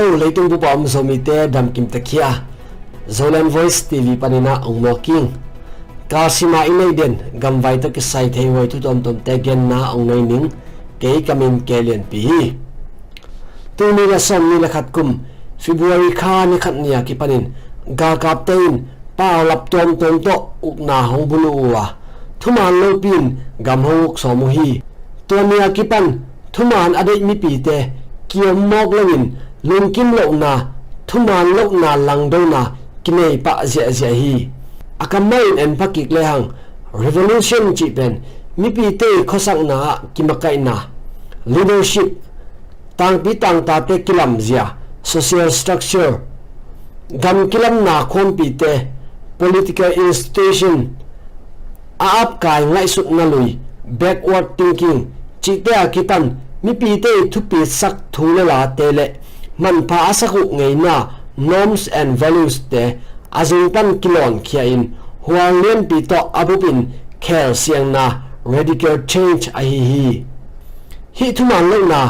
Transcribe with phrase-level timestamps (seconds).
[0.00, 2.28] Hello, leitung bu pam zomi te dam kim takia.
[3.16, 5.28] Zolan Voice TV panina, ong mo king.
[6.08, 9.68] Kasima inay din, gam vai to ki sai thei wai tu tom tom te gen
[9.68, 10.46] na ong nei ning
[11.00, 12.56] ke kamin kelian pi
[13.76, 15.20] Tu ni la som ni la khat kum,
[15.58, 17.44] February kha ni khat nia ki panin.
[17.98, 18.74] Ga kap tein,
[19.18, 20.34] pa lap tom tom to
[20.68, 21.84] uk na hong bulu wa
[22.40, 24.80] thuman lo pin, gam hok so mu hi.
[25.28, 26.06] To nia ki pan,
[26.54, 27.78] thuman ade mi pi te,
[28.28, 29.24] kiom mok lawin
[29.62, 30.52] lung kim lo na
[31.10, 32.62] thuman lo na lang do na,
[33.04, 34.48] kinei pa zia zia hi.
[34.98, 36.46] Akamain en pakik le hang,
[36.92, 38.20] revolution chi pen,
[38.56, 39.76] mi pi te khosak na
[40.14, 40.74] kimakai na.
[41.46, 42.08] Leadership,
[42.96, 44.76] tang pi tang ta te kilam zia.
[45.02, 46.20] Social structure,
[47.22, 48.72] gam kilam na khom pi te.
[49.38, 50.96] Political institution,
[51.98, 53.58] a ap kai ngai suk na lui.
[53.84, 55.00] Backward thinking,
[55.40, 56.24] chi te akitan
[56.62, 59.06] mi pi te thu pi sak thu le la te le
[59.62, 60.94] man pa asaku ngei na
[61.36, 62.82] norms and values te
[63.40, 64.82] azung pan kilon kia in
[65.26, 66.78] huang lien pi to abupin
[67.24, 68.04] khel siang na
[68.44, 70.06] radical change a hi hi
[71.18, 72.00] hi thuman lo na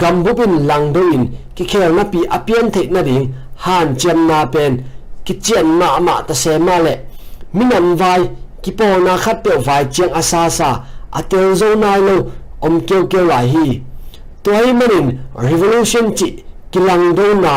[0.00, 1.22] gambupin langdoin.
[1.54, 4.84] Ki khel na pi apian the na ding han chem na pen.
[5.24, 6.94] Ki chen ma ma ta se ma le
[7.52, 8.22] minan vai
[8.62, 10.68] ki po na khat pe vai chiang asa sa
[11.12, 12.16] atel zo na lo
[12.60, 13.80] om kêu kêu lại hi
[14.42, 16.28] toy manin revolution chi
[16.72, 17.54] kilang do na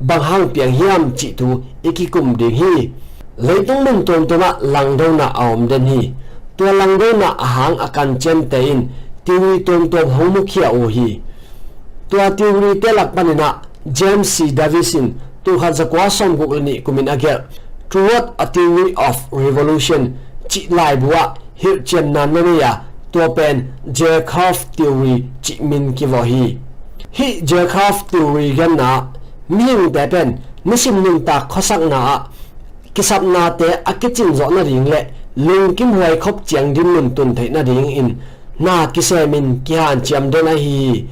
[0.00, 2.90] bang hang piang hiam chi tu ikikum ding hi.
[3.36, 6.12] Leitung mun ton toma lang do na aom den hi.
[6.56, 8.88] To lang do na ahang akan chen te in
[9.24, 11.20] tiwi ton ton homu khia o hi.
[12.10, 13.48] To tiwi te lak panina
[13.98, 14.52] James C.
[14.52, 17.38] Davison tu khan sa kwa som guk ni kumin agel
[17.90, 20.14] toward a theory of revolution
[20.48, 22.72] chi lai bua hir chen nan na ya
[23.12, 26.56] tua pen Jacob theory chỉ min ki hi
[27.12, 28.88] hi Jacob theory gan na
[29.48, 30.28] ming te pen
[30.64, 32.24] nisim ning ta khosak na,
[32.94, 35.00] kisap na te akichin zo na ring le,
[35.36, 38.08] lung kim huai khop chiang din nun tun thei na ring in,
[38.58, 41.04] na kise min ki han chiam de na hi,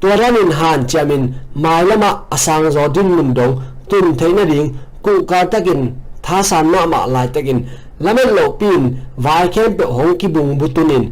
[0.00, 1.24] tua ranin han chiamin
[1.54, 3.54] mai lama asang zo din mun dong
[3.88, 4.74] tun thei na ring
[5.04, 5.80] ku ka takin
[6.24, 7.58] tha san na ma lai takin
[8.00, 8.82] lamen lo pin,
[9.16, 11.04] vai kem pe hong ki bung butunin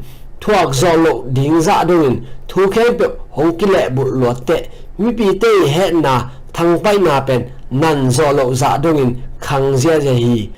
[0.44, 2.16] thuak zo lo ding za dongin
[2.48, 4.56] thu khe pe hong ki le bu lo te
[4.98, 6.14] mi pi te he na
[6.52, 10.48] thang pai na pen nan zo lo za dongin khang zia je hi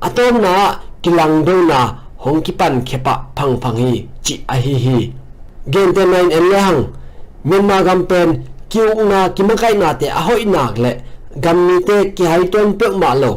[0.00, 1.80] atom na kilang do na
[2.16, 5.10] hong ki pan khepa phang phang hi chi a hi hi
[5.72, 6.82] gen te nine en le hang
[7.44, 8.28] myanmar gam pen
[8.70, 10.92] kiu na kimakai na te a hoi nak le
[11.42, 13.30] gam ni te ki hai ton pe ma lo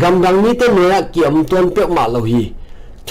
[0.00, 2.52] gam dang ni te ne ki am ton pe ma lo hi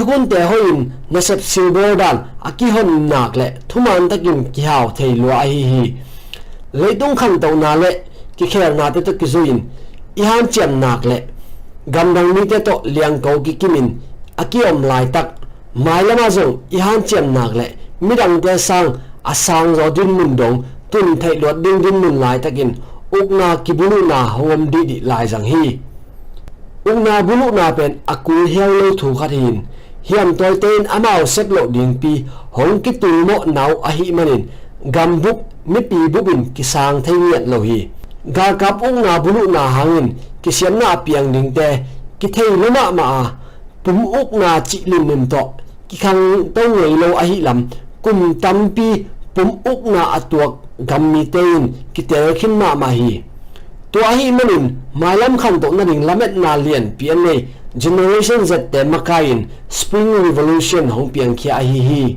[0.01, 0.77] ทุกคนแต่หอิน
[1.13, 5.81] นเซปซิลเบอร์ดันอากิฮอนนนักเละทุมันตะกินกิฮาวเทลัวฮีฮี
[6.77, 7.95] เลยต้องขันตัวนาเละ
[8.37, 9.57] กิเคร์นาเตตุกิซูอิน
[10.17, 11.21] อีฮันเจียมนักเละ
[11.95, 13.87] กำลังนี้เตโตเลียงเกากิกิมิน
[14.39, 15.27] อากิอมลายตัก
[15.81, 17.67] ไมาละมาจงอีฮันเจียมนักเละ
[18.05, 18.85] มิดังเตสัง
[19.27, 20.53] อาสังรอดินมุนดง
[20.91, 22.69] ตุนเทลวดดิ้งดินมุนลายตะกิน
[23.13, 25.63] อุกนากิบุลุนาหวมดีดีลายสังฮี
[26.87, 29.57] อุกนาบุลุนาเป็นอากูเฮลเลถูกขัดหิน
[30.03, 34.11] hiam toy ten amao set lo ding pi hong ki tu mo nau a hi
[34.11, 34.47] manin
[34.93, 37.87] gam buk mi pi bubin ki sang thei nghiat lo hi
[38.35, 40.07] ga kap ung na bulu na hangin
[40.43, 41.67] ki siam na piang ding te
[42.19, 43.31] ki thei lo ma ma
[43.83, 45.41] pum uk na chi lim nim to
[45.89, 47.67] ki khang to ngei lo a hi lam
[48.03, 48.87] kum tam pi
[49.35, 50.51] pum uk na atuak
[50.89, 53.21] gam mi tein ki te khin ma ma hi
[53.91, 57.39] to a hi manin mailam khan to na ding lamet na lian pian nei
[57.77, 62.15] generation z te makain, spring revolution hong piang khia hi hi.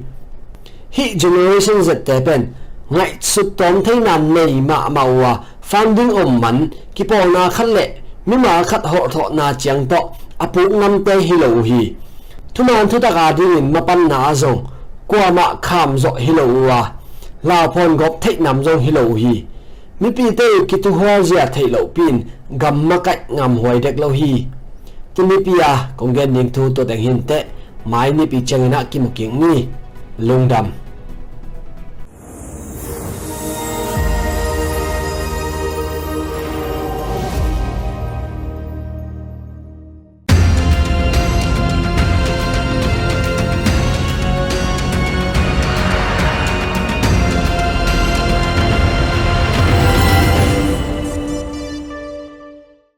[0.97, 2.55] Hi generation z te pen,
[2.91, 7.69] ngai su tom thai nan nei ma mawa funding om man, ki po na khat
[7.69, 7.87] le,
[8.27, 10.01] mi ma khat ho tho na chiang to
[10.39, 11.95] apu ngam te hi lo hi.
[12.55, 14.65] Thuman thu ta ga ding ma pan na zong,
[15.07, 16.93] kwa ma kham zo hi lo wa.
[17.43, 19.45] La phon gop thai nam zong hi lo hi.
[20.01, 23.81] Mi pi te ki tu ho zia thai lo pin, gam ma kai ngam hoi
[23.81, 24.47] dek lo hi
[25.15, 27.39] tinipia konggen ning thu to teng hin te
[27.85, 29.69] mai ni pi changina ki muking ni
[30.19, 30.67] lungdam